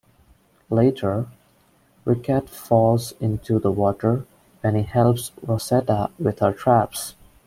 [0.71, 1.27] Later,
[2.05, 4.25] Riquet falls into the water
[4.61, 7.13] when he helps Rosetta with her traps.